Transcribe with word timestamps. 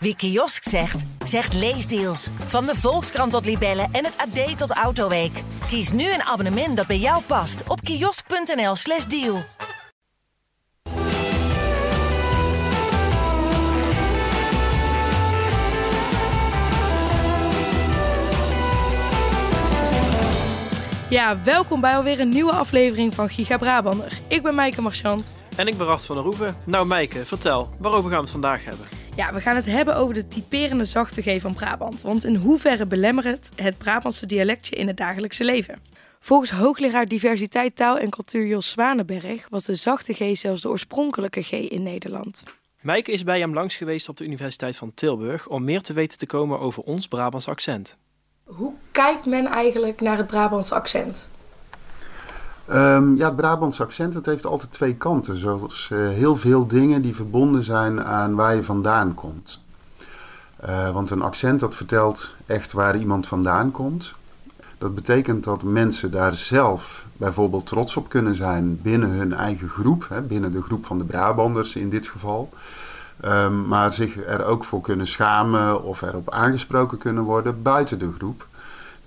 Wie 0.00 0.16
kiosk 0.16 0.62
zegt, 0.68 1.04
zegt 1.24 1.54
leesdeals. 1.54 2.28
Van 2.46 2.66
de 2.66 2.74
Volkskrant 2.76 3.32
tot 3.32 3.44
Libellen 3.44 3.88
en 3.92 4.04
het 4.04 4.16
AD 4.16 4.58
tot 4.58 4.70
Autoweek. 4.70 5.42
Kies 5.66 5.92
nu 5.92 6.12
een 6.12 6.22
abonnement 6.22 6.76
dat 6.76 6.86
bij 6.86 6.98
jou 6.98 7.22
past 7.22 7.62
op 7.68 7.80
kiosk.nl/slash 7.80 9.04
deal. 9.04 9.42
Ja, 21.10 21.42
welkom 21.44 21.80
bij 21.80 21.96
alweer 21.96 22.20
een 22.20 22.28
nieuwe 22.28 22.52
aflevering 22.52 23.14
van 23.14 23.28
Giga 23.28 23.56
Brabander. 23.56 24.18
Ik 24.28 24.42
ben 24.42 24.54
Maaike 24.54 24.82
Marchant. 24.82 25.34
En 25.56 25.66
ik 25.66 25.76
ben 25.76 25.86
Rart 25.86 26.06
van 26.06 26.16
der 26.16 26.24
Roeven. 26.24 26.56
Nou 26.64 26.86
Maaike, 26.86 27.26
vertel, 27.26 27.68
waarover 27.78 28.08
gaan 28.08 28.18
we 28.18 28.22
het 28.22 28.32
vandaag 28.32 28.64
hebben? 28.64 28.97
Ja, 29.18 29.32
we 29.32 29.40
gaan 29.40 29.56
het 29.56 29.66
hebben 29.66 29.96
over 29.96 30.14
de 30.14 30.28
typerende 30.28 30.84
zachte 30.84 31.22
G 31.22 31.40
van 31.40 31.54
Brabant. 31.54 32.02
Want 32.02 32.24
in 32.24 32.34
hoeverre 32.34 32.86
belemmert 32.86 33.50
het 33.56 33.78
Brabantse 33.78 34.26
dialectje 34.26 34.76
in 34.76 34.86
het 34.86 34.96
dagelijkse 34.96 35.44
leven? 35.44 35.78
Volgens 36.20 36.50
hoogleraar 36.50 37.08
diversiteit 37.08 37.76
taal 37.76 37.98
en 37.98 38.10
cultuur 38.10 38.46
Jos 38.46 38.70
Zwanenberg 38.70 39.48
was 39.48 39.64
de 39.64 39.74
zachte 39.74 40.12
G 40.12 40.36
zelfs 40.36 40.62
de 40.62 40.68
oorspronkelijke 40.68 41.42
G 41.42 41.52
in 41.52 41.82
Nederland. 41.82 42.42
Maaike 42.80 43.12
is 43.12 43.22
bij 43.22 43.38
hem 43.38 43.54
langs 43.54 43.76
geweest 43.76 44.08
op 44.08 44.16
de 44.16 44.24
Universiteit 44.24 44.76
van 44.76 44.94
Tilburg 44.94 45.48
om 45.48 45.64
meer 45.64 45.82
te 45.82 45.92
weten 45.92 46.18
te 46.18 46.26
komen 46.26 46.60
over 46.60 46.82
ons 46.82 47.08
Brabants 47.08 47.48
accent. 47.48 47.96
Hoe 48.44 48.72
kijkt 48.92 49.26
men 49.26 49.46
eigenlijk 49.46 50.00
naar 50.00 50.16
het 50.16 50.26
Brabants 50.26 50.72
accent? 50.72 51.28
Um, 52.72 53.16
ja, 53.16 53.26
het 53.26 53.36
Brabants 53.36 53.80
accent 53.80 54.14
het 54.14 54.26
heeft 54.26 54.46
altijd 54.46 54.72
twee 54.72 54.94
kanten. 54.94 55.36
Zoals 55.36 55.90
uh, 55.92 56.08
heel 56.08 56.36
veel 56.36 56.66
dingen 56.66 57.02
die 57.02 57.14
verbonden 57.14 57.64
zijn 57.64 58.04
aan 58.04 58.34
waar 58.34 58.54
je 58.54 58.64
vandaan 58.64 59.14
komt. 59.14 59.64
Uh, 60.66 60.90
want 60.90 61.10
een 61.10 61.22
accent 61.22 61.60
dat 61.60 61.74
vertelt 61.74 62.34
echt 62.46 62.72
waar 62.72 62.96
iemand 62.96 63.26
vandaan 63.26 63.70
komt. 63.70 64.14
Dat 64.78 64.94
betekent 64.94 65.44
dat 65.44 65.62
mensen 65.62 66.10
daar 66.10 66.34
zelf 66.34 67.04
bijvoorbeeld 67.16 67.66
trots 67.66 67.96
op 67.96 68.08
kunnen 68.08 68.36
zijn 68.36 68.82
binnen 68.82 69.10
hun 69.10 69.32
eigen 69.32 69.68
groep. 69.68 70.06
Hè, 70.08 70.20
binnen 70.20 70.52
de 70.52 70.62
groep 70.62 70.86
van 70.86 70.98
de 70.98 71.04
Brabanders 71.04 71.76
in 71.76 71.90
dit 71.90 72.06
geval. 72.06 72.48
Um, 73.24 73.66
maar 73.66 73.92
zich 73.92 74.26
er 74.26 74.44
ook 74.44 74.64
voor 74.64 74.80
kunnen 74.80 75.06
schamen 75.06 75.82
of 75.82 76.02
erop 76.02 76.30
aangesproken 76.30 76.98
kunnen 76.98 77.24
worden 77.24 77.62
buiten 77.62 77.98
de 77.98 78.12
groep. 78.18 78.46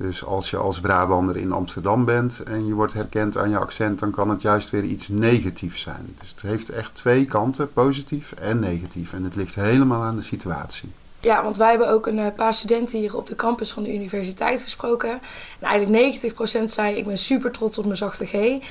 Dus 0.01 0.25
als 0.25 0.49
je 0.49 0.57
als 0.57 0.79
Brabander 0.79 1.37
in 1.37 1.51
Amsterdam 1.51 2.05
bent 2.05 2.43
en 2.43 2.65
je 2.65 2.73
wordt 2.73 2.93
herkend 2.93 3.37
aan 3.37 3.49
je 3.49 3.57
accent, 3.57 3.99
dan 3.99 4.11
kan 4.11 4.29
het 4.29 4.41
juist 4.41 4.69
weer 4.69 4.83
iets 4.83 5.07
negatiefs 5.07 5.81
zijn. 5.81 6.15
Dus 6.19 6.29
het 6.29 6.41
heeft 6.41 6.69
echt 6.69 6.95
twee 6.95 7.25
kanten, 7.25 7.73
positief 7.73 8.31
en 8.31 8.59
negatief. 8.59 9.13
En 9.13 9.23
het 9.23 9.35
ligt 9.35 9.55
helemaal 9.55 10.01
aan 10.01 10.15
de 10.15 10.21
situatie. 10.21 10.89
Ja, 11.19 11.43
want 11.43 11.57
wij 11.57 11.69
hebben 11.69 11.89
ook 11.89 12.07
een 12.07 12.33
paar 12.33 12.53
studenten 12.53 12.99
hier 12.99 13.17
op 13.17 13.27
de 13.27 13.35
campus 13.35 13.71
van 13.71 13.83
de 13.83 13.93
universiteit 13.93 14.61
gesproken. 14.61 15.19
En 15.59 15.67
eigenlijk 15.67 16.23
90% 16.59 16.63
zei 16.63 16.95
ik 16.95 17.05
ben 17.05 17.17
super 17.17 17.51
trots 17.51 17.77
op 17.77 17.85
mijn 17.85 17.97
zachte 17.97 18.25
G. 18.25 18.61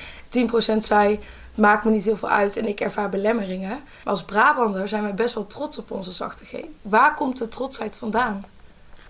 10% 0.73 0.77
zei 0.77 1.19
maakt 1.55 1.85
me 1.85 1.91
niet 1.91 2.03
heel 2.03 2.17
veel 2.17 2.29
uit 2.29 2.57
en 2.57 2.67
ik 2.67 2.79
ervaar 2.79 3.09
belemmeringen. 3.09 3.69
Maar 3.69 4.13
als 4.13 4.23
Brabander 4.23 4.87
zijn 4.87 5.05
we 5.05 5.13
best 5.13 5.35
wel 5.35 5.47
trots 5.47 5.77
op 5.77 5.91
onze 5.91 6.11
zachte 6.11 6.45
G. 6.45 6.53
Waar 6.81 7.13
komt 7.13 7.37
de 7.37 7.47
trotsheid 7.47 7.97
vandaan? 7.97 8.43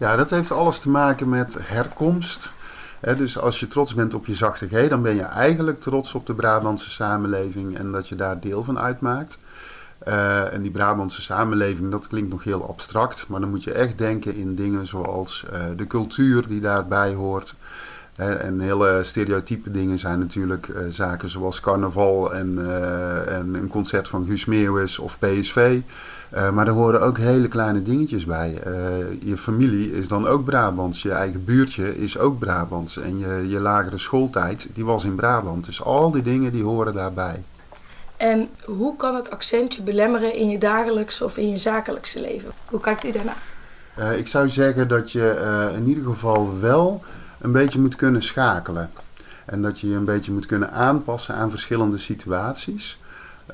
Ja, 0.02 0.16
dat 0.16 0.30
heeft 0.30 0.52
alles 0.52 0.80
te 0.80 0.90
maken 0.90 1.30
met 1.30 1.58
herkomst. 1.60 2.52
dus 3.18 3.40
als 3.40 3.60
je 3.60 3.68
trots 3.68 3.94
bent 3.94 4.14
op 4.14 4.26
je 4.26 4.36
zachte 4.36 4.68
G, 4.68 4.88
dan 4.88 5.02
ben 5.02 5.16
je 5.16 5.22
eigenlijk 5.22 5.80
trots 5.80 6.14
op 6.14 6.26
de 6.26 6.34
Brabantse 6.34 6.90
samenleving 6.90 7.78
en 7.78 7.92
dat 7.92 8.08
je 8.08 8.16
daar 8.16 8.40
deel 8.40 8.64
van 8.64 8.80
uitmaakt. 8.80 9.40
Uh, 10.08 10.54
en 10.54 10.62
die 10.62 10.72
Brabantse 10.72 11.22
samenleving, 11.22 11.92
dat 11.92 12.08
klinkt 12.08 12.30
nog 12.30 12.44
heel 12.44 12.68
abstract, 12.68 13.26
maar 13.28 13.40
dan 13.40 13.50
moet 13.50 13.64
je 13.64 13.72
echt 13.72 13.98
denken 13.98 14.36
in 14.36 14.56
dingen 14.56 14.88
zoals 14.88 15.46
uh, 15.54 15.60
de 15.76 15.88
cultuur 15.88 16.48
die 16.48 16.62
daarbij 16.62 17.14
hoort. 17.14 17.56
En 18.30 18.60
hele 18.60 19.00
stereotype 19.04 19.72
dingen 19.72 20.00
zijn 20.00 20.20
natuurlijk 20.20 20.68
uh, 20.68 20.78
zaken 20.90 21.30
zoals 21.30 21.60
carnaval 21.60 22.34
en, 22.34 22.58
en, 23.28 23.54
een 23.54 23.68
concert 23.68 24.08
van 24.08 24.26
Guus 24.26 24.46
Meeuwis 24.46 25.00
of 25.00 25.20
PSV. 25.20 25.80
Uh, 26.34 26.52
maar 26.52 26.68
er 26.68 26.74
horen 26.74 27.02
ook 27.02 27.18
hele 27.18 27.48
kleine 27.48 27.82
dingetjes 27.82 28.26
bij. 28.26 28.60
Je 29.20 29.38
familie 29.38 29.92
is 29.92 30.08
dan 30.08 30.28
ook 30.28 30.46
Brabants. 30.46 31.02
Je 31.02 31.12
eigen 31.12 31.46
buurtje 31.46 31.98
is 31.98 32.18
ook 32.18 32.40
Brabants. 32.40 32.98
En 32.98 33.20
je, 33.20 33.46
je 33.50 33.60
lagere 33.60 33.98
schooltijd, 33.98 34.68
die 34.74 34.86
was 34.86 35.06
in 35.06 35.16
Brabant. 35.16 35.66
Dus 35.66 35.84
al 35.84 36.12
die 36.12 36.22
dingen 36.22 36.52
die 36.52 36.64
horen 36.64 36.94
daarbij. 36.94 37.40
En 38.18 38.50
hoe 38.66 38.96
kan 38.96 39.16
het 39.16 39.32
accent 39.32 39.76
je 39.76 39.82
belemmeren 39.82 40.36
in 40.36 40.50
je 40.50 40.58
dagelijkse 40.58 41.24
of 41.24 41.38
in 41.38 41.50
je 41.50 41.58
zakelijkse 41.58 42.22
leven? 42.22 42.52
Hoe 42.66 42.80
kijkt 42.80 43.04
u 43.04 43.12
daarna? 43.12 43.34
Uh, 44.00 44.18
ik 44.18 44.28
zou 44.28 44.50
zeggen 44.50 44.88
dat 44.88 45.12
je 45.12 45.72
in 45.76 45.88
ieder 45.88 46.04
geval 46.04 46.60
wel 46.60 47.04
een 47.42 47.52
beetje 47.52 47.80
moet 47.80 47.96
kunnen 47.96 48.22
schakelen. 48.22 48.90
En 49.46 49.62
dat 49.62 49.80
je 49.80 49.90
je 49.90 49.96
een 49.96 50.06
beetje 50.06 50.32
moet 50.32 50.46
kunnen 50.46 50.72
aanpassen 50.72 51.36
aan 51.36 51.50
verschillende 51.50 51.98
situaties. 51.98 53.00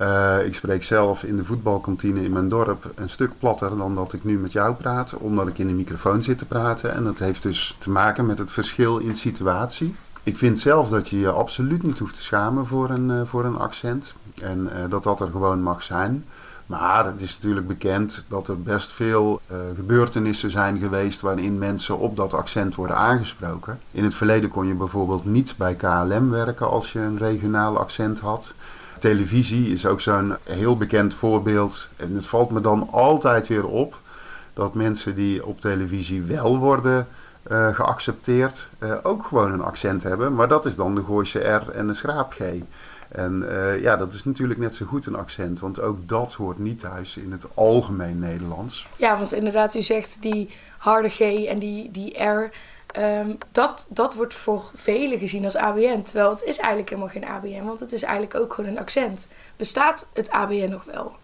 Uh, 0.02 0.46
ik 0.46 0.56
spreek 0.56 0.84
zelf 0.84 1.24
in 1.24 1.38
de 1.38 1.46
voetbalkantine 1.46 2.24
in 2.24 2.32
mijn 2.32 2.50
dorp 2.50 2.92
een 2.96 3.10
stuk 3.10 3.32
platter 3.40 3.78
dan 3.78 3.96
dat 3.96 4.14
ik 4.14 4.24
nu 4.24 4.40
met 4.40 4.52
jou 4.52 4.76
praat, 4.76 5.14
omdat 5.14 5.48
ik 5.48 5.58
in 5.58 5.68
de 5.68 5.74
microfoon 5.74 6.24
zit 6.24 6.38
te 6.38 6.46
praten. 6.46 6.94
En 6.94 7.04
dat 7.04 7.20
heeft 7.20 7.42
dus 7.42 7.76
te 7.80 7.90
maken 7.90 8.26
met 8.26 8.38
het 8.38 8.52
verschil 8.52 8.98
in 8.98 9.16
situatie. 9.16 9.96
Ik 10.24 10.38
vind 10.38 10.60
zelf 10.60 10.90
dat 10.90 11.10
je 11.10 11.20
je 11.20 11.32
absoluut 11.32 11.84
niet 11.84 12.00
hoeft 12.00 12.14
te 12.14 12.22
schamen 12.22 12.68
voor 12.68 12.90
een, 12.90 13.10
uh, 13.10 13.22
voor 13.26 13.46
een 13.46 13.58
accent. 13.58 14.14
En 14.42 14.70
uh, 14.74 14.90
dat 14.90 15.04
dat 15.04 15.20
er 15.20 15.32
gewoon 15.32 15.62
mag 15.62 15.84
zijn. 15.84 16.26
Maar 16.68 17.06
het 17.06 17.22
is 17.22 17.34
natuurlijk 17.34 17.68
bekend 17.68 18.24
dat 18.28 18.48
er 18.48 18.62
best 18.62 18.92
veel 18.92 19.42
uh, 19.52 19.58
gebeurtenissen 19.76 20.52
zijn 20.52 20.78
geweest 20.78 21.22
waarin 21.22 21.58
mensen 21.58 21.98
op 21.98 22.16
dat 22.16 22.34
accent 22.34 22.76
worden 22.76 22.98
aangesproken. 22.98 23.80
In 23.92 24.04
het 24.04 24.14
verleden 24.14 24.50
kon 24.50 24.68
je 24.68 24.74
bijvoorbeeld 24.74 25.26
niet 25.26 25.54
bij 25.58 25.76
KLM 25.76 26.30
werken 26.30 26.70
als 26.70 26.92
je 26.92 27.00
een 27.00 27.18
regionaal 27.18 27.78
accent 27.78 28.20
had. 28.20 28.54
Televisie 29.00 29.72
is 29.72 29.86
ook 29.86 30.02
zo'n 30.02 30.36
heel 30.44 30.78
bekend 30.78 31.14
voorbeeld. 31.14 31.88
En 31.96 32.16
het 32.16 32.26
valt 32.26 32.50
me 32.50 32.62
dan 32.62 32.90
altijd 32.92 33.48
weer 33.48 33.68
op 33.68 34.00
dat 34.54 34.74
mensen 34.74 35.16
die 35.16 35.46
op 35.46 35.62
televisie 35.62 36.22
wel 36.22 36.58
worden 36.58 37.08
uh, 37.52 37.68
geaccepteerd, 37.76 38.68
uh, 38.80 38.94
ook 39.04 39.24
gewoon 39.24 39.52
een 39.52 39.64
accent 39.64 40.04
hebben. 40.04 40.36
Maar 40.36 40.48
dat 40.48 40.66
is 40.66 40.76
dan 40.76 40.96
de 40.96 41.04
Gooise 41.04 41.40
R 41.40 41.70
en 41.70 41.88
de 41.88 41.94
schraap 41.94 42.34
G. 42.34 42.40
En 43.10 43.44
uh, 43.44 43.82
ja, 43.82 43.98
dat 43.98 44.14
is 44.14 44.24
natuurlijk 44.24 44.60
net 44.60 44.76
zo 44.76 44.86
goed 44.86 45.06
een 45.06 45.16
accent, 45.16 45.60
want 45.60 45.82
ook 45.82 46.08
dat 46.08 46.34
hoort 46.34 46.60
niet 46.60 46.80
thuis 46.80 47.18
in 47.18 47.32
het 47.32 47.46
algemeen 47.54 48.20
Nederlands. 48.20 48.88
Ja, 48.96 49.18
want 49.18 49.34
inderdaad, 49.34 49.76
u 49.76 49.82
zegt 49.82 50.22
die 50.22 50.50
harde 50.78 51.10
G 51.10 51.20
en 51.20 51.60
die, 51.60 51.92
die 51.92 52.24
R, 52.24 52.52
Um, 53.00 53.38
dat, 53.52 53.88
dat 53.90 54.16
wordt 54.16 54.34
voor 54.34 54.64
velen 54.74 55.20
gezien 55.20 55.44
als 55.44 55.56
ABN. 55.56 56.02
Terwijl 56.02 56.30
het 56.30 56.44
is 56.44 56.58
eigenlijk 56.58 56.90
helemaal 56.90 57.12
geen 57.12 57.26
ABN, 57.26 57.66
want 57.66 57.80
het 57.80 57.92
is 57.92 58.04
eigenlijk 58.04 58.36
ook 58.36 58.54
gewoon 58.54 58.70
een 58.70 58.80
accent. 58.80 59.28
Bestaat 59.56 60.08
het 60.14 60.30
ABN 60.30 60.70
nog 60.70 60.84
wel? 60.84 61.16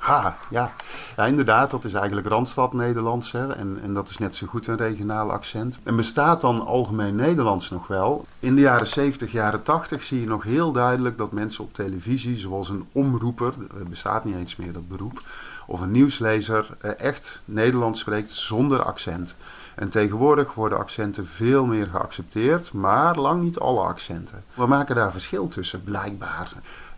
Ha, 0.00 0.36
ja. 0.50 0.72
ja, 1.16 1.26
inderdaad, 1.26 1.70
dat 1.70 1.84
is 1.84 1.94
eigenlijk 1.94 2.26
Randstad 2.26 2.72
Nederlands. 2.72 3.32
Hè? 3.32 3.52
En, 3.52 3.78
en 3.82 3.94
dat 3.94 4.08
is 4.08 4.18
net 4.18 4.34
zo 4.34 4.46
goed 4.46 4.66
een 4.66 4.76
regionaal 4.76 5.32
accent. 5.32 5.78
En 5.84 5.96
bestaat 5.96 6.40
dan 6.40 6.66
algemeen 6.66 7.14
Nederlands 7.14 7.70
nog 7.70 7.86
wel? 7.86 8.26
In 8.38 8.54
de 8.54 8.60
jaren 8.60 8.86
70, 8.86 9.32
jaren 9.32 9.62
80 9.62 10.02
zie 10.02 10.20
je 10.20 10.26
nog 10.26 10.42
heel 10.42 10.72
duidelijk 10.72 11.18
dat 11.18 11.32
mensen 11.32 11.64
op 11.64 11.74
televisie, 11.74 12.36
zoals 12.36 12.68
een 12.68 12.88
omroeper, 12.92 13.54
er 13.78 13.88
bestaat 13.88 14.24
niet 14.24 14.36
eens 14.36 14.56
meer 14.56 14.72
dat 14.72 14.88
beroep, 14.88 15.22
of 15.66 15.80
een 15.80 15.90
nieuwslezer, 15.90 16.76
echt 16.98 17.40
Nederlands 17.44 18.00
spreekt 18.00 18.30
zonder 18.30 18.82
accent. 18.82 19.34
En 19.74 19.88
tegenwoordig 19.88 20.54
worden 20.54 20.78
accenten 20.78 21.26
veel 21.26 21.66
meer 21.66 21.86
geaccepteerd, 21.86 22.72
maar 22.72 23.16
lang 23.16 23.42
niet 23.42 23.58
alle 23.58 23.80
accenten. 23.80 24.44
We 24.54 24.66
maken 24.66 24.94
daar 24.94 25.12
verschil 25.12 25.48
tussen, 25.48 25.84
blijkbaar. 25.84 26.52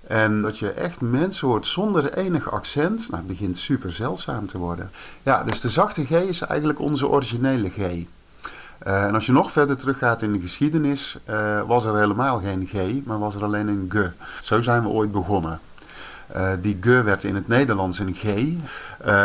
En 0.07 0.41
dat 0.41 0.59
je 0.59 0.71
echt 0.71 1.01
mensen 1.01 1.49
hoort 1.49 1.67
zonder 1.67 2.15
enig 2.15 2.51
accent, 2.51 3.09
nou, 3.11 3.17
het 3.17 3.27
begint 3.27 3.57
super 3.57 3.93
zeldzaam 3.93 4.47
te 4.47 4.59
worden. 4.59 4.91
Ja, 5.23 5.45
dus 5.45 5.61
de 5.61 5.71
zachte 5.71 6.05
G 6.05 6.11
is 6.11 6.41
eigenlijk 6.41 6.81
onze 6.81 7.09
originele 7.09 7.71
G. 7.71 7.79
Uh, 8.87 9.05
en 9.05 9.15
als 9.15 9.27
je 9.27 9.33
nog 9.33 9.53
verder 9.53 9.77
teruggaat 9.77 10.23
in 10.23 10.33
de 10.33 10.41
geschiedenis, 10.41 11.19
uh, 11.31 11.61
was 11.67 11.85
er 11.85 11.99
helemaal 11.99 12.41
geen 12.41 12.69
G, 12.73 13.05
maar 13.05 13.19
was 13.19 13.35
er 13.35 13.45
alleen 13.45 13.69
een 13.69 13.91
G. 13.95 14.11
Zo 14.43 14.61
zijn 14.61 14.83
we 14.83 14.89
ooit 14.89 15.13
begonnen. 15.13 15.61
Uh, 16.37 16.51
die 16.61 16.79
G 16.81 16.85
werd 16.85 17.25
in 17.25 17.35
het 17.35 17.49
Nederlands 17.49 17.99
een 17.99 18.15
G. 18.15 18.25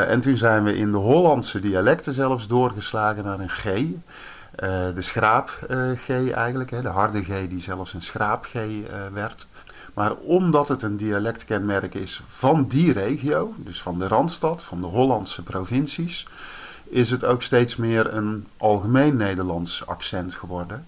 En 0.07 0.21
toen 0.21 0.37
zijn 0.37 0.63
we 0.63 0.77
in 0.77 0.91
de 0.91 0.97
Hollandse 0.97 1.59
dialecten 1.59 2.13
zelfs 2.13 2.47
doorgeslagen 2.47 3.23
naar 3.23 3.39
een 3.39 3.49
G. 3.49 3.63
De 4.95 5.01
schraap-G 5.01 6.09
eigenlijk, 6.31 6.69
hè, 6.71 6.81
de 6.81 6.87
harde 6.87 7.23
G 7.23 7.47
die 7.49 7.61
zelfs 7.61 7.93
een 7.93 8.01
schraap-G 8.01 8.53
werd. 9.13 9.47
Maar 9.97 10.15
omdat 10.15 10.67
het 10.67 10.81
een 10.81 10.97
dialectkenmerk 10.97 11.93
is 11.93 12.21
van 12.27 12.65
die 12.67 12.91
regio, 12.91 13.53
dus 13.57 13.81
van 13.81 13.99
de 13.99 14.07
Randstad, 14.07 14.63
van 14.63 14.81
de 14.81 14.87
Hollandse 14.87 15.43
provincies, 15.43 16.27
is 16.83 17.09
het 17.09 17.25
ook 17.25 17.41
steeds 17.41 17.75
meer 17.75 18.13
een 18.13 18.47
algemeen 18.57 19.15
Nederlands 19.15 19.85
accent 19.85 20.35
geworden. 20.35 20.87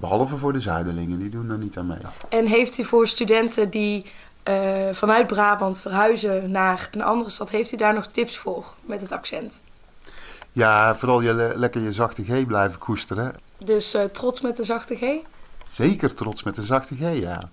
behalve 0.00 0.36
voor 0.36 0.52
de 0.52 0.60
Zuiderlingen, 0.60 1.18
die 1.18 1.30
doen 1.30 1.50
er 1.50 1.58
niet 1.58 1.78
aan 1.78 1.86
mee. 1.86 1.98
En 2.28 2.46
heeft 2.46 2.78
u 2.78 2.84
voor 2.84 3.08
studenten 3.08 3.70
die 3.70 4.06
uh, 4.48 4.88
vanuit 4.92 5.26
Brabant 5.26 5.80
verhuizen 5.80 6.50
naar 6.50 6.88
een 6.92 7.02
andere 7.02 7.30
stad, 7.30 7.50
heeft 7.50 7.72
u 7.72 7.76
daar 7.76 7.94
nog 7.94 8.06
tips 8.06 8.38
voor 8.38 8.64
met 8.80 9.00
het 9.00 9.12
accent? 9.12 9.62
Ja, 10.52 10.96
vooral 10.96 11.20
je 11.20 11.32
le- 11.32 11.52
lekker 11.56 11.80
je 11.80 11.92
zachte 11.92 12.24
G 12.24 12.46
blijven 12.46 12.78
koesteren. 12.78 13.34
Dus 13.64 13.94
eh, 13.94 14.04
trots 14.04 14.40
met 14.40 14.56
de 14.56 14.64
zachte 14.64 14.96
G. 14.96 15.02
Zeker 15.72 16.14
trots 16.14 16.42
met 16.42 16.54
de 16.54 16.62
zachte 16.62 16.94
G, 16.94 17.20
ja. 17.20 17.50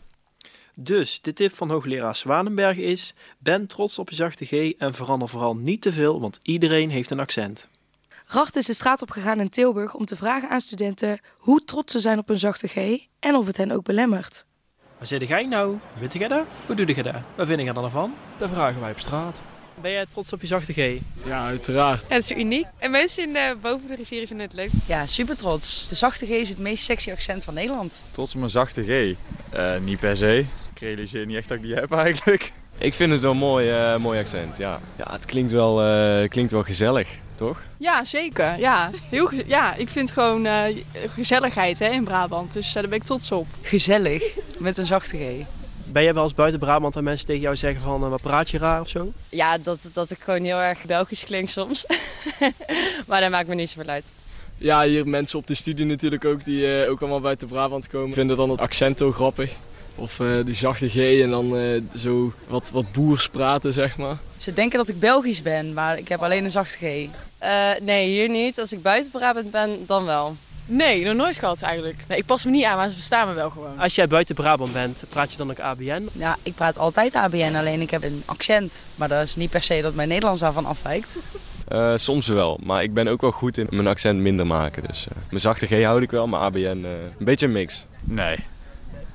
Dus 0.75 1.21
de 1.21 1.33
tip 1.33 1.55
van 1.55 1.69
hoogleraar 1.69 2.15
Zwanenberg 2.15 2.77
is: 2.77 3.13
ben 3.37 3.67
trots 3.67 3.99
op 3.99 4.09
je 4.09 4.15
zachte 4.15 4.45
G 4.45 4.51
en 4.77 4.93
verander 4.93 5.29
vooral 5.29 5.55
niet 5.55 5.81
te 5.81 5.91
veel, 5.91 6.19
want 6.19 6.39
iedereen 6.41 6.89
heeft 6.89 7.11
een 7.11 7.19
accent. 7.19 7.67
Racht 8.25 8.55
is 8.55 8.65
de 8.65 8.73
straat 8.73 9.01
op 9.01 9.11
gegaan 9.11 9.39
in 9.39 9.49
Tilburg 9.49 9.93
om 9.93 10.05
te 10.05 10.15
vragen 10.15 10.49
aan 10.49 10.61
studenten 10.61 11.19
hoe 11.37 11.63
trots 11.65 11.91
ze 11.91 11.99
zijn 11.99 12.19
op 12.19 12.27
hun 12.27 12.39
zachte 12.39 12.67
G 12.67 13.07
en 13.19 13.35
of 13.35 13.45
het 13.45 13.57
hen 13.57 13.71
ook 13.71 13.83
belemmert. 13.83 14.45
Waar 14.97 15.07
zit 15.07 15.27
jij 15.27 15.45
nou? 15.45 15.77
Weet 15.99 16.13
jij 16.13 16.27
dat? 16.27 16.45
Hoe 16.65 16.75
doe 16.75 16.95
je 16.95 17.03
dat? 17.03 17.15
Wat 17.35 17.47
vind 17.47 17.61
je 17.61 17.67
er 17.67 17.73
dan 17.73 17.91
van? 17.91 18.13
Dat 18.37 18.49
vragen 18.49 18.81
wij 18.81 18.91
op 18.91 18.99
straat. 18.99 19.41
Ben 19.81 19.91
jij 19.91 20.05
trots 20.05 20.33
op 20.33 20.41
je 20.41 20.47
zachte 20.47 20.73
G? 20.73 20.99
Ja, 21.25 21.45
uiteraard. 21.45 22.01
Het 22.07 22.23
is 22.23 22.31
uniek. 22.31 22.65
En 22.77 22.91
mensen 22.91 23.23
in 23.23 23.33
de, 23.33 23.57
boven 23.61 23.87
de 23.87 23.95
rivieren 23.95 24.27
vinden 24.27 24.45
het 24.45 24.55
leuk. 24.55 24.69
Ja, 24.87 25.07
super 25.07 25.37
trots. 25.37 25.87
De 25.87 25.95
zachte 25.95 26.25
G 26.25 26.29
is 26.29 26.49
het 26.49 26.59
meest 26.59 26.83
sexy 26.83 27.11
accent 27.11 27.43
van 27.43 27.53
Nederland. 27.53 28.03
Trots 28.11 28.33
op 28.33 28.39
mijn 28.39 28.51
zachte 28.51 28.83
G? 28.83 29.15
Eh, 29.49 29.79
niet 29.79 29.99
per 29.99 30.17
se. 30.17 30.45
Ik 30.75 30.81
realiseer 30.81 31.25
niet 31.25 31.37
echt 31.37 31.47
dat 31.47 31.57
ik 31.57 31.63
die 31.63 31.73
heb 31.73 31.91
eigenlijk. 31.91 32.51
Ik 32.77 32.93
vind 32.93 33.11
het 33.11 33.21
wel 33.21 33.31
een 33.31 33.37
mooi, 33.37 33.69
eh, 33.69 33.97
mooi 33.97 34.19
accent, 34.19 34.57
ja. 34.57 34.79
Ja, 34.95 35.11
het 35.11 35.25
klinkt 35.25 35.51
wel, 35.51 35.83
eh, 35.83 36.29
klinkt 36.29 36.51
wel 36.51 36.63
gezellig, 36.63 37.09
toch? 37.35 37.61
Ja, 37.77 38.03
zeker. 38.03 38.59
Ja, 38.59 38.91
heel 39.09 39.29
ja 39.45 39.75
ik 39.75 39.89
vind 39.89 40.11
gewoon 40.11 40.45
eh, 40.45 40.63
gezelligheid 41.07 41.79
hè, 41.79 41.87
in 41.87 42.03
Brabant. 42.03 42.53
Dus 42.53 42.73
daar 42.73 42.87
ben 42.87 42.97
ik 42.97 43.03
trots 43.03 43.31
op. 43.31 43.47
Gezellig, 43.61 44.23
met 44.57 44.77
een 44.77 44.85
zachte 44.85 45.17
G. 45.17 45.45
Ben 45.91 46.03
jij 46.03 46.13
wel 46.13 46.23
eens 46.23 46.33
buiten 46.33 46.59
Brabant 46.59 46.95
en 46.95 47.03
mensen 47.03 47.25
tegen 47.25 47.41
jou 47.41 47.55
zeggen 47.55 47.81
van 47.81 48.09
wat 48.09 48.21
praat 48.21 48.49
je 48.49 48.57
raar 48.57 48.81
of 48.81 48.89
zo? 48.89 49.11
Ja, 49.29 49.57
dat, 49.57 49.89
dat 49.93 50.11
ik 50.11 50.19
gewoon 50.19 50.43
heel 50.43 50.61
erg 50.61 50.83
Belgisch 50.85 51.23
klink 51.23 51.49
soms. 51.49 51.85
maar 53.07 53.21
dat 53.21 53.29
maakt 53.29 53.47
me 53.47 53.55
niet 53.55 53.69
zoveel 53.69 53.91
uit. 53.91 54.13
Ja, 54.57 54.83
hier 54.83 55.07
mensen 55.07 55.39
op 55.39 55.47
de 55.47 55.55
studie 55.55 55.85
natuurlijk 55.85 56.25
ook, 56.25 56.45
die 56.45 56.83
eh, 56.83 56.91
ook 56.91 57.01
allemaal 57.01 57.21
buiten 57.21 57.47
Brabant 57.47 57.87
komen. 57.87 58.13
Vinden 58.13 58.37
dan 58.37 58.49
het 58.49 58.59
accent 58.59 58.99
heel 58.99 59.11
grappig. 59.11 59.55
Of 59.95 60.19
eh, 60.19 60.27
die 60.45 60.55
zachte 60.55 60.89
G 60.89 60.95
en 60.95 61.29
dan 61.29 61.57
eh, 61.57 61.81
zo 61.95 62.33
wat, 62.47 62.71
wat 62.73 62.91
boers 62.91 63.27
praten, 63.27 63.73
zeg 63.73 63.97
maar. 63.97 64.17
Ze 64.37 64.53
denken 64.53 64.77
dat 64.77 64.87
ik 64.87 64.99
Belgisch 64.99 65.41
ben, 65.41 65.73
maar 65.73 65.97
ik 65.97 66.07
heb 66.07 66.23
alleen 66.23 66.43
een 66.43 66.51
zachte 66.51 66.77
G. 66.77 67.07
Eh, 67.37 67.69
nee, 67.81 68.07
hier 68.07 68.29
niet. 68.29 68.59
Als 68.59 68.73
ik 68.73 68.81
buiten 68.81 69.11
Brabant 69.11 69.51
ben, 69.51 69.83
dan 69.85 70.05
wel. 70.05 70.35
Nee, 70.67 71.05
nog 71.05 71.15
nooit 71.15 71.37
gehad 71.37 71.61
eigenlijk. 71.61 71.97
Nee, 72.07 72.17
ik 72.17 72.25
pas 72.25 72.45
me 72.45 72.51
niet 72.51 72.63
aan, 72.63 72.77
maar 72.77 72.89
ze 72.89 72.95
verstaan 72.95 73.27
me 73.27 73.33
wel 73.33 73.49
gewoon. 73.49 73.79
Als 73.79 73.95
jij 73.95 74.07
buiten 74.07 74.35
Brabant 74.35 74.73
bent, 74.73 75.03
praat 75.09 75.31
je 75.31 75.37
dan 75.37 75.49
ook 75.49 75.59
ABN? 75.59 76.09
Ja, 76.11 76.37
ik 76.43 76.55
praat 76.55 76.77
altijd 76.77 77.15
ABN, 77.15 77.55
alleen 77.55 77.81
ik 77.81 77.89
heb 77.89 78.03
een 78.03 78.23
accent. 78.25 78.83
Maar 78.95 79.07
dat 79.07 79.23
is 79.23 79.35
niet 79.35 79.49
per 79.49 79.63
se 79.63 79.81
dat 79.81 79.95
mijn 79.95 80.07
Nederlands 80.07 80.41
daarvan 80.41 80.65
afwijkt. 80.65 81.17
Eh, 81.67 81.93
soms 81.95 82.27
wel, 82.27 82.59
maar 82.63 82.83
ik 82.83 82.93
ben 82.93 83.07
ook 83.07 83.21
wel 83.21 83.31
goed 83.31 83.57
in 83.57 83.67
mijn 83.69 83.87
accent 83.87 84.19
minder 84.19 84.47
maken. 84.47 84.83
Dus 84.87 85.07
eh, 85.07 85.15
mijn 85.29 85.41
zachte 85.41 85.67
G 85.67 85.83
houd 85.83 86.01
ik 86.01 86.11
wel, 86.11 86.27
maar 86.27 86.39
ABN 86.39 86.59
eh, 86.59 86.91
een 87.19 87.25
beetje 87.25 87.45
een 87.45 87.51
mix. 87.51 87.85
Nee. 88.03 88.37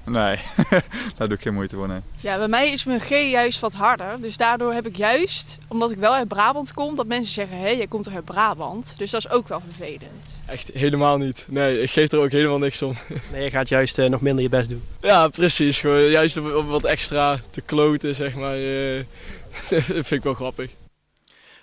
Nee, 0.05 0.37
daar 1.17 1.29
doe 1.29 1.37
ik 1.37 1.43
geen 1.43 1.55
moeite 1.55 1.77
voor, 1.77 1.89
nee. 1.89 2.01
Ja, 2.21 2.39
bij 2.39 2.49
mij 2.49 2.71
is 2.71 2.85
mijn 2.85 3.01
G 3.01 3.09
juist 3.09 3.61
wat 3.61 3.75
harder. 3.75 4.21
Dus 4.21 4.37
daardoor 4.37 4.73
heb 4.73 4.87
ik 4.87 4.97
juist, 4.97 5.59
omdat 5.69 5.91
ik 5.91 5.99
wel 5.99 6.13
uit 6.15 6.29
Brabant 6.29 6.73
kom, 6.73 6.97
dat 6.97 7.07
mensen 7.07 7.33
zeggen: 7.33 7.59
hé, 7.59 7.69
jij 7.69 7.87
komt 7.87 8.05
toch 8.05 8.15
uit 8.15 8.25
Brabant? 8.25 8.95
Dus 8.97 9.11
dat 9.11 9.25
is 9.25 9.31
ook 9.31 9.49
wel 9.49 9.61
vervelend. 9.65 10.41
Echt 10.47 10.71
helemaal 10.75 11.17
niet. 11.17 11.47
Nee, 11.49 11.81
ik 11.81 11.91
geef 11.91 12.13
er 12.13 12.19
ook 12.19 12.31
helemaal 12.31 12.59
niks 12.59 12.83
om. 12.83 12.95
Nee, 13.33 13.45
je 13.45 13.51
gaat 13.51 13.69
juist 13.69 13.99
eh, 13.99 14.09
nog 14.09 14.21
minder 14.21 14.43
je 14.43 14.49
best 14.51 14.69
doen. 14.69 14.83
Ja, 15.01 15.29
precies. 15.29 15.81
Gewoon 15.81 16.03
juist 16.11 16.37
om, 16.37 16.53
om 16.53 16.67
wat 16.67 16.85
extra 16.85 17.39
te 17.51 17.61
kloten, 17.61 18.15
zeg 18.15 18.35
maar. 18.35 18.55
eh, 18.57 19.03
dat 19.71 19.83
vind 19.83 20.11
ik 20.11 20.23
wel 20.23 20.35
grappig. 20.35 20.71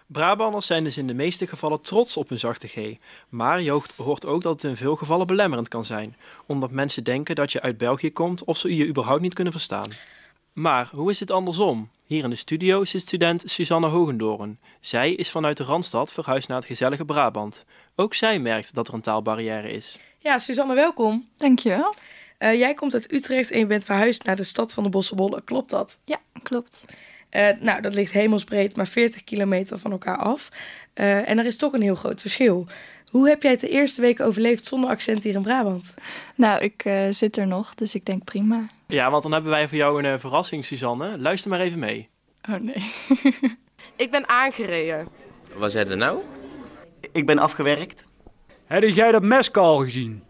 Brabanders 0.08 0.66
zijn 0.66 0.84
dus 0.84 0.98
in 0.98 1.08
de 1.08 1.14
meeste 1.14 1.48
gevallen 1.48 1.82
trots 1.82 2.18
op 2.18 2.30
hun 2.30 2.40
zachte 2.40 2.68
G. 2.68 2.96
Maar 3.30 3.62
je 3.62 3.82
hoort- 3.96 4.26
ook 4.26 4.42
dat 4.42 4.54
het 4.54 4.64
in 4.64 4.78
veel 4.78 4.96
gevallen 4.96 5.28
belemmerend 5.28 5.68
kan 5.68 5.86
zijn. 5.86 6.16
Omdat 6.46 6.72
mensen 6.72 7.04
denken 7.04 7.36
dat 7.36 7.52
je 7.52 7.62
uit 7.62 7.78
België 7.78 8.12
komt 8.12 8.44
of 8.44 8.58
ze 8.58 8.76
je 8.76 8.88
überhaupt 8.88 9.22
niet 9.22 9.34
kunnen 9.34 9.54
verstaan. 9.54 9.90
Maar 10.54 10.90
hoe 10.94 11.10
is 11.10 11.20
het 11.20 11.32
andersom? 11.32 11.90
Hier 12.06 12.24
in 12.24 12.30
de 12.30 12.36
studio 12.36 12.86
zit 12.86 13.02
student 13.02 13.44
Suzanne 13.46 13.88
Hogendoren. 13.88 14.60
Zij 14.80 15.14
is 15.14 15.30
vanuit 15.32 15.58
de 15.58 15.64
Randstad 15.64 16.12
verhuisd 16.12 16.48
naar 16.48 16.58
het 16.58 16.66
gezellige 16.66 17.06
Brabant. 17.06 17.66
Ook 17.96 18.14
zij 18.14 18.40
merkt 18.40 18.74
dat 18.74 18.88
er 18.88 18.94
een 18.94 19.02
taalbarrière 19.02 19.70
is. 19.72 20.00
Ja, 20.20 20.38
Suzanne, 20.40 20.74
welkom. 20.76 21.28
Dankjewel. 21.38 21.94
Eh, 22.38 22.54
jij 22.54 22.74
komt 22.74 22.94
uit 22.94 23.14
Utrecht 23.14 23.52
en 23.52 23.60
je 23.60 23.66
bent 23.66 23.84
verhuisd 23.84 24.24
naar 24.24 24.36
de 24.36 24.44
stad 24.44 24.74
van 24.74 24.84
de 24.84 24.90
Bossenbollen. 24.90 25.44
Klopt 25.44 25.70
dat? 25.70 25.98
Ja, 26.04 26.20
klopt. 26.44 26.86
Eh, 27.30 27.50
nou, 27.60 27.82
dat 27.82 27.94
ligt 27.94 28.12
hemelsbreed, 28.12 28.76
maar 28.76 28.88
40 28.88 29.24
kilometer 29.24 29.80
van 29.80 29.92
elkaar 29.92 30.18
af. 30.18 30.50
Eh, 30.94 31.30
en 31.30 31.40
er 31.40 31.46
is 31.46 31.58
toch 31.58 31.74
een 31.74 31.82
heel 31.82 31.96
groot 31.96 32.22
verschil. 32.22 32.68
Hoe 33.08 33.28
heb 33.28 33.42
jij 33.42 33.52
het 33.52 33.60
de 33.60 33.70
eerste 33.70 34.02
weken 34.02 34.26
overleefd 34.26 34.66
zonder 34.66 34.90
accent 34.90 35.24
hier 35.24 35.36
in 35.36 35.42
Brabant? 35.42 35.94
Nou, 36.36 36.62
ik 36.62 36.86
eh, 36.86 37.08
zit 37.12 37.38
er 37.38 37.48
nog, 37.48 37.76
dus 37.76 37.96
ik 37.96 38.06
denk 38.06 38.24
prima. 38.24 38.66
Ja, 38.88 39.12
want 39.12 39.24
dan 39.24 39.32
hebben 39.32 39.52
wij 39.52 39.68
voor 39.68 39.78
jou 39.78 40.04
een 40.04 40.20
verrassing, 40.20 40.66
Suzanne. 40.66 41.18
Luister 41.18 41.50
maar 41.50 41.60
even 41.60 41.80
mee. 41.80 42.10
Oh 42.50 42.60
nee. 42.60 42.92
Ik 43.96 44.12
ben 44.12 44.30
aangereden. 44.30 45.08
Wat 45.56 45.72
zei 45.72 45.90
er 45.90 45.98
nou? 45.98 46.20
Ik 47.12 47.26
ben 47.26 47.38
afgewerkt. 47.38 48.04
Heb 48.66 48.84
jij 48.84 49.12
dat 49.12 49.24
meskaal 49.24 49.78
gezien? 49.78 50.24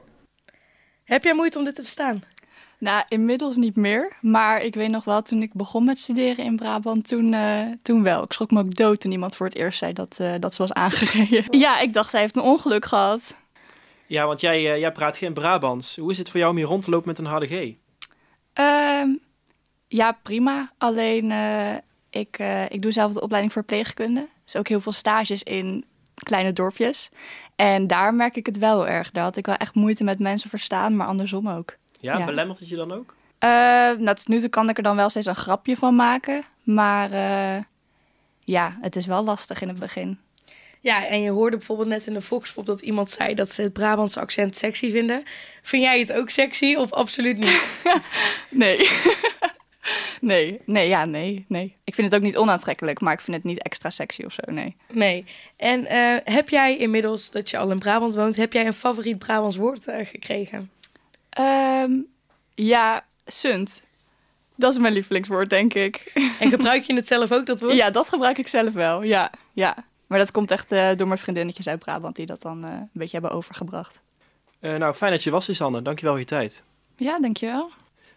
Heb 1.04 1.24
jij 1.24 1.34
moeite 1.34 1.58
om 1.58 1.64
dit 1.64 1.76
te 1.76 1.84
verstaan? 1.84 2.24
Nou, 2.80 3.04
inmiddels 3.08 3.56
niet 3.56 3.76
meer. 3.76 4.12
Maar 4.22 4.62
ik 4.62 4.76
weet 4.76 4.90
nog 4.90 5.04
wel, 5.04 5.22
toen 5.22 5.42
ik 5.42 5.54
begon 5.54 5.84
met 5.84 6.00
studeren 6.00 6.46
in 6.46 6.56
Brabant, 6.56 7.08
toen, 7.08 7.34
eh, 7.34 7.62
toen 7.82 8.04
wel. 8.04 8.24
Ik 8.24 8.34
schrok 8.34 8.52
me 8.52 8.60
ook 8.60 8.76
dood 8.76 9.00
toen 9.00 9.12
iemand 9.12 9.36
voor 9.36 9.46
het 9.46 9.56
eerst 9.56 9.80
zei 9.80 9.94
dat, 9.94 10.18
eh, 10.20 10.34
dat 10.40 10.54
ze 10.54 10.62
was 10.62 10.74
aangereden. 10.74 11.46
Ja, 11.60 11.80
ik 11.80 11.94
dacht, 11.94 12.10
zij 12.10 12.20
heeft 12.20 12.36
een 12.36 12.42
ongeluk 12.42 12.86
gehad. 12.86 13.38
Ja, 14.08 14.26
want 14.26 14.42
jij, 14.42 14.74
eh, 14.74 14.80
jij 14.80 14.92
praat 14.92 15.18
geen 15.18 15.34
Brabants. 15.34 15.96
Hoe 15.96 16.12
is 16.12 16.18
het 16.18 16.30
voor 16.30 16.40
jou 16.40 16.52
om 16.52 16.58
hier 16.58 16.68
rond 16.68 16.84
te 16.84 16.90
lopen 16.90 17.08
met 17.08 17.18
een 17.18 17.26
harde 17.26 17.48
G? 17.48 17.74
Ehm, 18.54 19.10
ja, 19.88 20.20
prima. 20.24 20.72
Alleen, 20.78 21.34
ik, 22.10 22.40
ik 22.70 22.82
doe 22.82 22.92
zelf 22.92 23.14
de 23.14 23.22
opleiding 23.22 23.54
voor 23.54 23.64
pleegkunde. 23.64 24.28
Dus 24.44 24.56
ook 24.56 24.68
heel 24.68 24.80
veel 24.80 24.92
stages 24.92 25.44
in 25.44 25.86
kleine 26.24 26.54
dorpjes. 26.54 27.10
En 27.56 27.88
daar 27.88 28.14
merk 28.14 28.36
ik 28.36 28.46
het 28.46 28.58
wel 28.58 28.88
erg. 28.88 29.12
Daar 29.12 29.24
had 29.24 29.38
ik 29.38 29.46
wel 29.46 29.56
echt 29.56 29.76
moeite 29.76 30.04
met 30.04 30.20
mensen 30.20 30.50
verstaan, 30.50 30.96
maar 30.96 31.08
andersom 31.08 31.50
ook. 31.50 31.76
Ja, 32.00 32.18
Ja. 32.18 32.26
belemmert 32.26 32.60
het 32.60 32.70
je 32.70 32.76
dan 32.76 32.92
ook? 32.92 33.16
Eh, 33.40 33.50
nou, 33.50 34.16
tot 34.16 34.28
nu 34.28 34.40
toe 34.40 34.50
kan 34.50 34.70
ik 34.70 34.78
er 34.78 34.84
dan 34.84 34.96
wel 34.96 35.10
steeds 35.10 35.26
een 35.26 35.36
grapje 35.36 35.78
van 35.78 35.96
maken. 35.96 36.44
Maar 36.64 37.12
eh, 37.12 37.64
ja, 38.44 38.78
het 38.82 38.96
is 38.96 39.06
wel 39.06 39.24
lastig 39.24 39.62
in 39.62 39.68
het 39.68 39.80
begin. 39.80 40.20
Ja, 40.82 41.06
en 41.08 41.22
je 41.22 41.30
hoorde 41.30 41.58
bijvoorbeeld 41.58 41.88
net 41.88 42.08
in 42.08 42.14
de 42.14 42.22
Volkspop 42.22 42.66
dat 42.66 42.82
iemand 42.82 43.10
zei 43.10 43.34
dat 43.34 43.52
ze 43.52 43.62
het 43.62 43.74
Brabantse 43.74 44.20
accent 44.20 44.56
sexy 44.56 44.92
vinden. 44.92 45.24
Vind 45.62 45.84
jij 45.84 46.00
het 46.00 46.14
ook 46.14 46.30
sexy 46.30 46.76
of 46.76 46.94
absoluut 46.94 47.38
niet? 47.38 47.62
Nee. 48.50 48.90
nee, 50.22 50.60
nee, 50.66 50.88
ja, 50.88 51.06
nee, 51.06 51.46
nee. 51.48 51.76
Ik 51.84 51.96
vind 51.96 52.08
het 52.12 52.16
ook 52.20 52.26
niet 52.26 52.38
onaantrekkelijk, 52.38 53.02
maar 53.02 53.14
ik 53.14 53.22
vind 53.22 53.36
het 53.38 53.46
niet 53.46 53.62
extra 53.64 53.90
sexy 53.90 54.24
of 54.24 54.34
zo, 54.34 54.52
nee. 54.52 54.76
Nee. 54.92 55.26
En 55.58 55.86
eh, 55.86 56.34
heb 56.34 56.50
jij 56.50 56.78
inmiddels, 56.78 57.32
dat 57.32 57.50
je 57.50 57.58
al 57.58 57.72
in 57.72 57.80
Brabant 57.80 58.16
woont, 58.16 58.36
heb 58.36 58.54
jij 58.54 58.66
een 58.66 58.74
favoriet 58.74 59.18
Brabants 59.20 59.56
woord 59.56 59.88
eh, 59.88 60.06
gekregen? 60.06 60.72
Ehm, 61.38 61.92
ja, 62.56 63.06
sunt. 63.26 63.84
Dat 64.56 64.72
is 64.72 64.80
mijn 64.80 64.94
lievelingswoord, 64.94 65.50
denk 65.50 65.74
ik. 65.74 66.12
En 66.40 66.50
gebruik 66.50 66.84
je 66.84 66.96
het 66.96 67.08
zelf 67.08 67.32
ook, 67.32 67.46
dat 67.46 67.60
woord? 67.60 67.74
Ja, 67.74 67.90
dat 67.90 68.10
gebruik 68.10 68.38
ik 68.38 68.48
zelf 68.48 68.74
wel, 68.74 69.04
ja. 69.04 69.32
ja. 69.54 69.76
Maar 70.08 70.20
dat 70.20 70.32
komt 70.32 70.52
echt 70.52 70.72
eh, 70.72 70.96
door 70.96 71.08
mijn 71.08 71.20
vriendinnetjes 71.20 71.68
uit 71.68 71.80
Brabant 71.80 72.16
die 72.16 72.26
dat 72.26 72.42
dan 72.42 72.64
eh, 72.64 72.72
een 72.72 72.90
beetje 72.94 73.18
hebben 73.18 73.38
overgebracht. 73.38 74.02
Eh, 74.60 74.76
nou, 74.76 74.94
fijn 74.94 75.12
dat 75.12 75.24
je 75.24 75.32
was, 75.32 75.46
Suzanne. 75.46 75.82
Dankjewel 75.82 76.12
voor 76.12 76.22
je 76.22 76.28
tijd. 76.28 76.64
Ja, 76.96 77.20
dankjewel. 77.20 77.72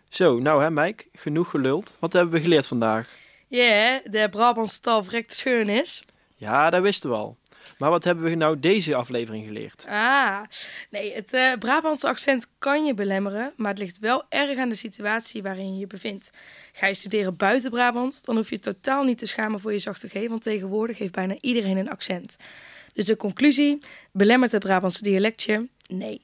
Zo, 0.08 0.38
nou 0.38 0.62
hè, 0.62 0.70
Mike, 0.70 1.04
genoeg 1.12 1.50
geluld. 1.50 1.96
Wat 1.98 2.12
hebben 2.12 2.32
we 2.32 2.40
geleerd 2.40 2.66
vandaag? 2.66 3.16
Ja, 3.48 4.00
de 4.04 4.28
Brabantse 4.30 4.80
taal 4.80 5.02
vrekt 5.02 5.32
scheun 5.32 5.68
is. 5.68 6.02
Ja, 6.36 6.70
dat 6.70 6.82
wisten 6.82 7.10
we 7.10 7.16
al. 7.16 7.36
Maar 7.78 7.90
wat 7.90 8.04
hebben 8.04 8.24
we 8.24 8.34
nou 8.34 8.60
deze 8.60 8.94
aflevering 8.94 9.44
geleerd? 9.46 9.84
Ah, 9.88 10.40
nee, 10.90 11.14
het 11.14 11.32
eh, 11.32 11.52
Brabantse 11.58 12.08
accent 12.08 12.48
kan 12.58 12.84
je 12.84 12.94
belemmeren, 12.94 13.52
maar 13.56 13.70
het 13.70 13.78
ligt 13.78 13.98
wel 13.98 14.24
erg 14.28 14.58
aan 14.58 14.68
de 14.68 14.74
situatie 14.74 15.42
waarin 15.42 15.72
je 15.72 15.78
je 15.78 15.86
bevindt. 15.86 16.30
Ga 16.72 16.86
je 16.86 16.94
studeren 16.94 17.36
buiten 17.36 17.70
Brabant, 17.70 18.24
dan 18.24 18.36
hoef 18.36 18.50
je 18.50 18.58
totaal 18.58 19.04
niet 19.04 19.18
te 19.18 19.26
schamen 19.26 19.60
voor 19.60 19.72
je 19.72 19.78
zachte 19.78 20.08
G, 20.08 20.28
want 20.28 20.42
tegenwoordig 20.42 20.98
heeft 20.98 21.12
bijna 21.12 21.36
iedereen 21.40 21.76
een 21.76 21.90
accent. 21.90 22.36
Dus 22.92 23.04
de 23.04 23.16
conclusie, 23.16 23.78
belemmert 24.12 24.52
het 24.52 24.62
Brabantse 24.62 25.02
dialectje? 25.02 25.68
Nee. 25.88 26.20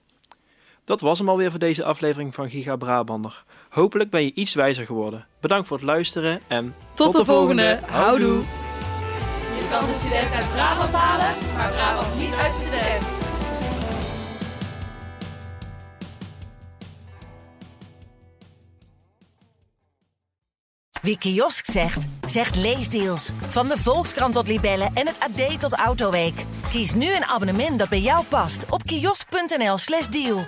Dat 0.85 1.01
was 1.01 1.19
hem 1.19 1.29
alweer 1.29 1.51
voor 1.51 1.59
deze 1.59 1.85
aflevering 1.85 2.35
van 2.35 2.51
Giga 2.51 2.77
Brabander. 2.77 3.45
Hopelijk 3.69 4.11
ben 4.11 4.25
je 4.25 4.35
iets 4.35 4.55
wijzer 4.55 4.87
geworden. 4.87 5.27
Bedankt 5.41 5.69
voor 5.69 5.77
het 5.77 5.87
luisteren 5.87 6.41
en 6.47 6.75
Tot, 6.95 7.17
de, 7.17 7.25
volgende. 7.25 7.79
Houdoe. 7.87 8.66
Kan 9.79 9.87
de 9.87 9.95
student 9.95 10.33
uit 10.33 10.53
Brabant 10.53 10.93
halen, 10.93 11.35
maar 11.57 11.71
Brabant 11.71 12.19
niet 12.19 12.33
uit 12.35 12.53
de 12.53 12.61
student. 12.61 13.05
Wie 21.03 21.19
kiosk 21.19 21.65
zegt, 21.71 22.07
zegt 22.27 22.57
leesdeals. 22.57 23.31
Van 23.49 23.69
de 23.69 23.79
Volkskrant 23.79 24.35
tot 24.35 24.49
Libellen 24.49 24.91
en 24.95 25.07
het 25.07 25.19
AD 25.21 25.61
tot 25.61 25.73
Autoweek. 25.73 26.45
Kies 26.69 26.95
nu 26.95 27.15
een 27.15 27.25
abonnement 27.25 27.79
dat 27.79 27.89
bij 27.89 28.01
jou 28.01 28.25
past 28.25 28.67
op 28.71 28.83
kiosk.nl/slash 28.83 30.07
deal. 30.07 30.47